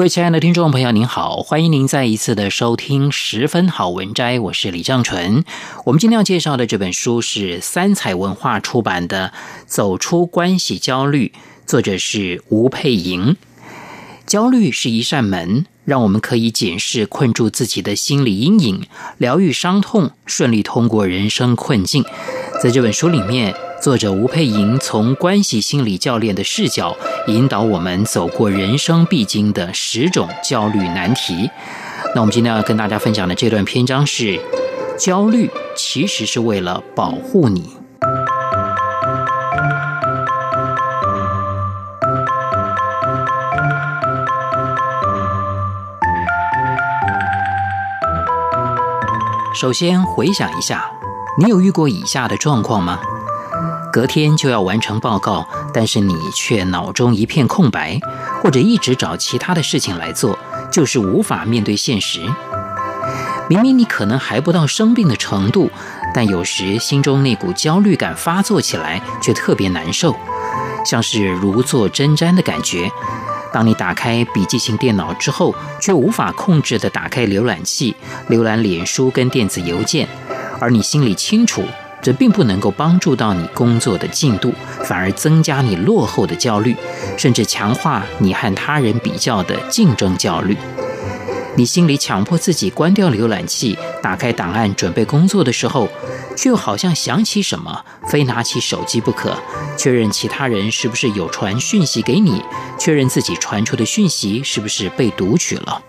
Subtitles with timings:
[0.00, 5.44] 各位亲爱的听众朋友，您好，欢迎您再一次的收听《十分好文摘》，我是李正纯。
[5.84, 9.30] 我们今天要介绍的这本书是三彩文化出版的
[9.66, 11.30] 《走出关系焦虑》，
[11.66, 13.36] 作者是吴佩莹。
[14.26, 18.86] 焦虑是一扇门，让我们可以检视困住自己的心理阴影，
[19.18, 22.02] 疗愈伤痛，顺利通过人生困境。
[22.62, 31.50] 在这本书里面，作者吴佩莹从关系心理教练的视角，引导我们走过人生必经的十种焦虑难题。
[32.14, 34.40] 那我们今天要跟大家分享的这段篇章是：
[34.98, 37.76] 焦虑其实是为了保护你。
[49.54, 50.90] 首先回想一下，
[51.38, 52.98] 你有遇过以下的状况吗？
[53.92, 57.98] 隔天就要完成报告，但是你却脑中一片空白，
[58.42, 60.38] 或者一直找其他的事情来做，
[60.70, 62.20] 就是无法面对现实。
[63.48, 65.68] 明明你可能还不到生病的程度，
[66.14, 70.14] 但有时心中那股焦虑感发作起来，却特别难受，
[70.84, 72.88] 像是如坐针毡的感觉。
[73.52, 77.96] 当你打开笔记型电脑之后，却无法控制地打开浏览器，
[78.28, 80.08] 浏览脸书跟电子邮件，
[80.60, 81.64] 而你心里清楚。
[82.02, 86.74] 这并不能够帮助到你工作的进度，反而增加你落后的焦虑，
[87.16, 90.56] 甚至强化你和他人比较的竞争焦虑。
[91.56, 95.88] 你心里强迫自己关掉浏览器，打开档案准备工作的时候，
[96.36, 99.36] 却又好像想起什么，非拿起手机不可，
[99.76, 102.40] 确认其他人是不是有传讯息给你，
[102.78, 105.82] 确认自己传出的讯息是不是被读取了。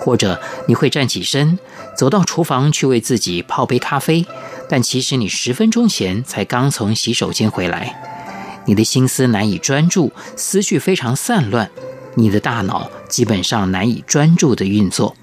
[0.00, 1.58] 或者你会站起身，
[1.96, 4.26] 走到厨房去为自己泡杯咖啡。
[4.72, 7.94] 但其实你十分钟前才刚从洗手间回来，
[8.64, 11.68] 你的心思难以专注，思绪非常散乱，
[12.14, 15.14] 你的大脑基本上难以专注地运作。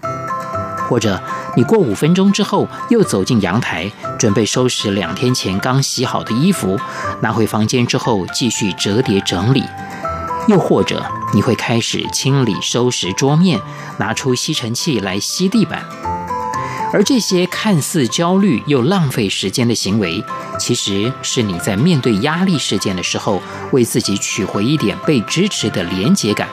[0.87, 1.19] 或者
[1.57, 6.79] 你过五分钟之后又走进阳台，准备收拾两天前刚洗好的衣服，
[7.23, 9.63] 拿回房间之后继续折叠整理。
[10.47, 13.59] 又或者你会开始清理收拾桌面，
[13.97, 15.83] 拿出吸尘器来吸地板。
[16.91, 20.23] 而这些看似焦虑又浪费时间的行为，
[20.59, 23.41] 其实是你在面对压力事件的时候，
[23.71, 26.47] 为自己取回一点被支持的连结感，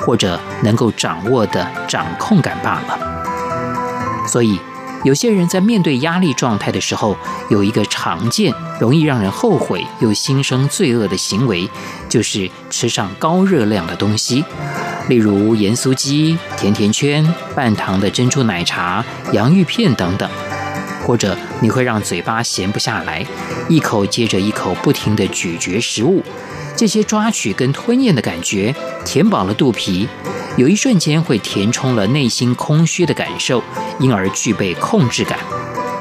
[0.00, 4.26] 或者能够掌握的掌控感罢了。
[4.26, 4.58] 所以，
[5.04, 7.16] 有些人在面对压力状态的时候，
[7.48, 11.70] 有一个常见、容易让人后悔又心生罪恶的行为，
[12.08, 14.44] 就是吃上高热量的东西。
[15.08, 17.24] 例如盐酥鸡、甜甜圈、
[17.54, 20.28] 半糖的珍珠奶茶、洋芋片等等，
[21.04, 23.24] 或者你会让嘴巴闲不下来，
[23.68, 26.24] 一口接着一口不停地咀嚼食物，
[26.74, 28.74] 这些抓取跟吞咽的感觉，
[29.04, 30.08] 填饱了肚皮，
[30.56, 33.62] 有一瞬间会填充了内心空虚的感受，
[34.00, 35.38] 因而具备控制感，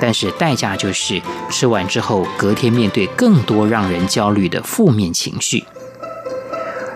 [0.02, 5.64] 但是代价就是吃完之后，隔天面对更多让人焦虑的负面情绪。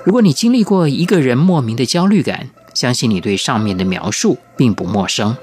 [0.09, 5.37] 如果你经历过一个人莫名的焦虑感，相信你对上面的描述并不陌生。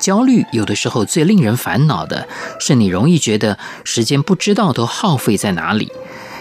[0.00, 2.26] 焦虑有的时候最令人烦恼的
[2.58, 5.92] 是，你容易觉得时间不知道都耗费在哪里，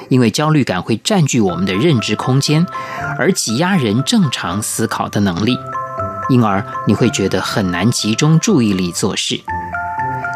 [0.08, 2.66] 因为焦虑感会占据我们的认知空间，
[3.20, 5.60] 而挤压人正常思考的能力，
[6.30, 9.42] 因而你会觉得很难集中注意力做事。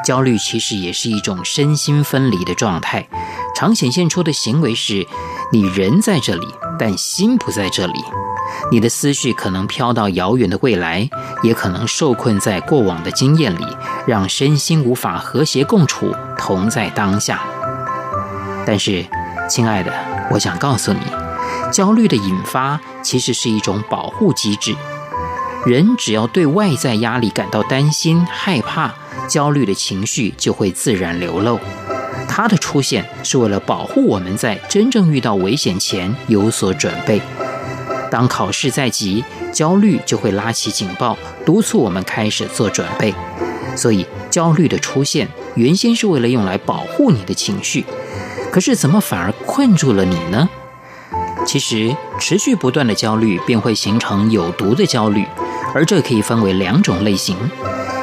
[0.04, 3.08] 焦虑其实也是一种身心分离的状态，
[3.56, 5.08] 常显现出的行为是。
[5.50, 6.46] 你人在这里，
[6.78, 7.94] 但心不在这里。
[8.70, 11.10] 你的思绪可能飘到遥远的未来，
[11.42, 13.66] 也可能受困在过往的经验里，
[14.06, 17.40] 让身心无法和谐共处，同在当下。
[18.66, 19.06] 但是，
[19.50, 19.94] 亲爱的，
[20.32, 21.00] 我想告诉你，
[21.72, 24.76] 焦虑的引发其实是一种保护机制。
[25.66, 28.94] 人只要对外在压力感到担心、害怕，
[29.30, 31.58] 焦虑的情绪就会自然流露。
[32.28, 37.22] 它的出现是为了保护我们在真正遇到危险前有所准备。
[38.12, 43.14] 当考试在即，焦虑就会拉起警报，督促我们开始做准备。
[43.76, 47.86] 所以，焦虑的出现原先是为了用来保护你的情绪，
[48.52, 50.50] 可是怎么反而困住了你呢？
[51.46, 55.26] 其实，持续不断的焦虑便会形成有毒的焦虑，
[55.74, 57.36] 而这可以分为两种类型：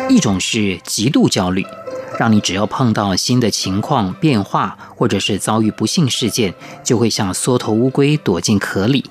[0.08, 1.64] 一种是极度焦虑，
[2.18, 9.02] 让你只要碰到新的情况变化，或者是遭遇不幸事件，就会像缩头乌龟躲进壳里；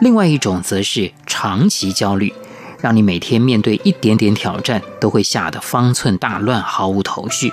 [0.00, 2.32] 另外一种则是长期焦虑。
[2.80, 7.48] 让你每天面对一点点挑战，都会吓得方寸大乱，毫无头绪；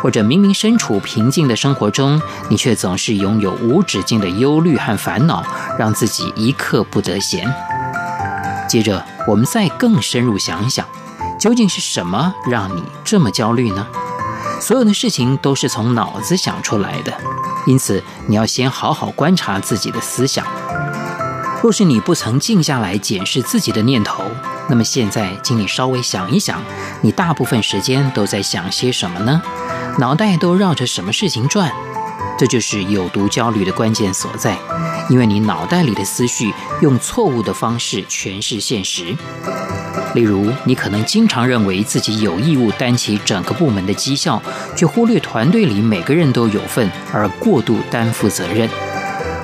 [0.00, 2.18] 或者明明身处平静的生活中，
[2.48, 5.44] 你却总是拥有无止境的忧虑和烦恼，
[5.78, 7.46] 让自己一刻不得闲。
[8.66, 10.86] 接着，我们再更深入想想，
[11.38, 13.86] 究竟是什么让你这么焦虑呢？
[14.62, 17.12] 所有的事情都是从脑子想出来的，
[17.66, 20.46] 因此你要先好好观察自己的思想。
[21.60, 24.22] 若是你不曾静下来检视自己的念头，
[24.68, 26.62] 那么现在，请你稍微想一想，
[27.00, 29.42] 你大部分时间都在想些什么呢？
[29.98, 31.72] 脑袋都绕着什么事情转？
[32.38, 34.56] 这就是有毒焦虑的关键所在，
[35.10, 39.16] 因为你脑袋里的思绪用错误的方式诠释现实。
[40.14, 44.42] 例如，你可能经常认为自己有义务担起整个部门的绩效，
[44.76, 48.68] 却忽略团队里每个人都有份，而过度担负责任。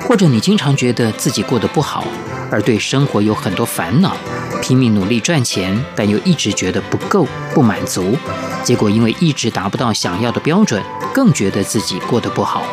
[0.07, 2.05] 或者你经常觉得自己过得不好，
[2.51, 4.15] 而对生活有很多烦恼，
[4.61, 8.17] 拼命努力赚钱，但又一直觉得不够、不满足，
[8.63, 10.83] 结果因为一直达不到想要的标准，
[11.13, 12.63] 更觉得自己过得不好。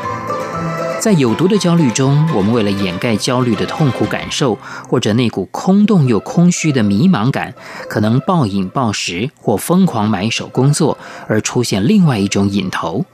[1.01, 4.59] 在有毒的焦虑中，我们为了掩盖焦虑的痛苦感受，
[4.89, 7.55] 或者那股空洞又空虚的迷茫感，
[7.89, 10.99] 可能暴饮暴食或疯狂买手工作，
[11.29, 13.05] 而出现另外一种瘾头。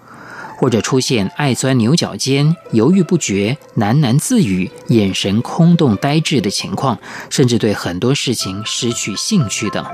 [0.56, 6.96] 或者出现爱钻牛角尖、犹豫不决、喃喃自语、眼神空洞呆滞的情况，
[7.28, 9.84] 甚至对很多事情失去兴趣等。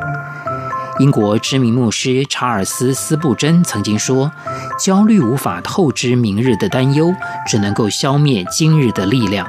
[0.99, 4.33] 英国知名牧师查尔斯·斯布珍曾经说
[4.83, 7.15] ：“焦虑无法透支明日的担忧，
[7.47, 9.49] 只能够消灭今日的力量。”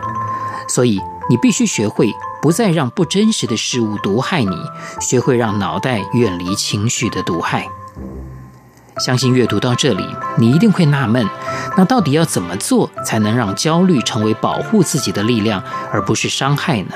[0.70, 4.56] 所以，你必须学会不再让不真实的事物毒害你，
[5.02, 7.68] 学会让脑袋远离情绪的毒害。
[9.00, 10.06] 相信阅读到这里，
[10.38, 11.28] 你一定会纳闷：
[11.76, 16.94] 那到底要怎么做才能让焦虑成为保护自己的力量，而不是伤害呢？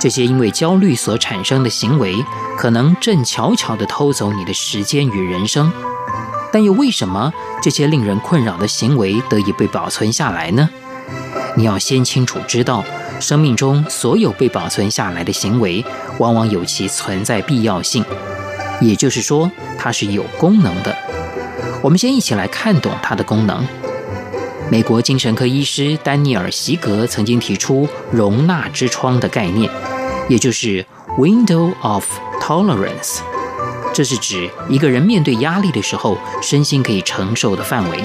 [0.00, 2.16] 这些因为焦虑所产生的行为，
[2.56, 5.70] 可能正悄悄地偷走你的时间与人生。
[6.50, 7.32] 但又为什么
[7.62, 10.68] 这些令人困扰的行为得以被保存下来呢？
[11.54, 12.82] 你要先清楚知道，
[13.20, 15.84] 生命中所有被保存下来的行为，
[16.18, 18.02] 往往有其存在必要性。
[18.80, 20.96] 也就是说，它是有功能的。
[21.82, 23.66] 我们先一起来看懂它的功能。
[24.70, 29.68] 美国精神科医师丹尼尔·席格曾经提出“容纳之窗”的概念，
[30.28, 30.86] 也就是
[31.18, 32.06] “window of
[32.40, 33.18] tolerance”。
[33.92, 38.04] 这是指一个人面对压力的时候，身心可以承受的范围。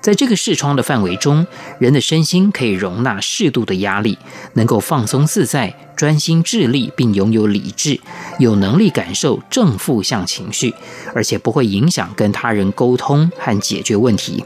[0.00, 1.44] 在这个视窗的范围中，
[1.80, 4.16] 人的身心可以容纳适度的压力，
[4.52, 7.98] 能够放松自在、专心致力，并拥有理智，
[8.38, 10.72] 有能力感受正负向情绪，
[11.12, 14.44] 而且不会影响跟他人沟通和解决问题。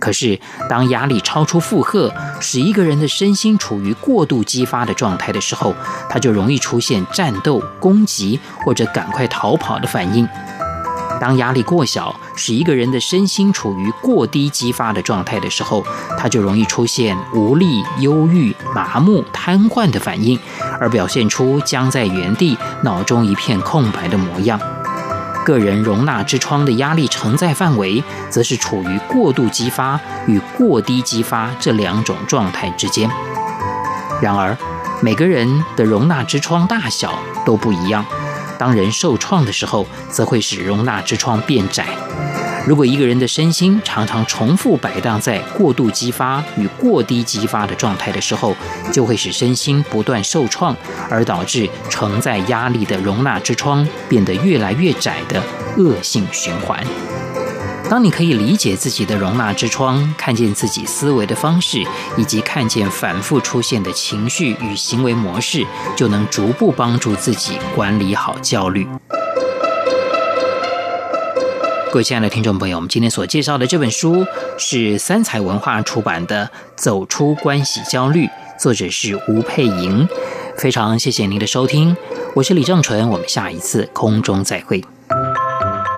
[0.00, 5.74] 可是，当压力超出负荷，使一个人的身心处于过度激发的状态的时候，
[6.08, 10.26] 他就容易出现战斗、攻击或者赶快逃跑的反应。
[11.20, 15.84] 当压力过小，使一个人的身心处于过低激发的状态的时候，
[16.18, 20.38] 他就容易出现无力、忧郁、麻木、瘫痪的反应，
[20.80, 24.58] 而表现出僵在原地、脑中一片空白的模样。
[25.44, 33.10] 个人容纳之窗的压力承载范围，则是处于过度激发与过低激发这两种状态之间。
[34.20, 34.56] 然而，
[35.00, 38.04] 每个人的容纳之窗大小都不一样。
[38.58, 41.86] 当人受创的时候，则会使容纳之窗变窄。
[42.70, 48.54] 如果一个人的身心常常重复摆荡在过度激发与过低激发的状态的时候，
[48.92, 50.76] 就会使身心不断受创，
[51.10, 55.42] 而导致承载压力的容纳之窗变得越来越窄的
[55.78, 56.80] 恶性循环。
[57.88, 61.84] 当你可以理解自己的容纳之窗，看见自己思维的方式，
[62.16, 68.86] 以及看见反复出现的情绪与行为模式，就能逐步帮助自己管理好焦虑。
[71.92, 74.24] 各位亲爱的听众朋友，我们今天所介绍的这本书
[74.56, 78.26] 是三彩文化出版的《走出关系焦虑》，
[78.60, 80.08] 作者是吴佩莹。
[80.56, 81.96] 非常谢谢您的收听，
[82.34, 84.84] 我是李正淳，我们下一次空中再会。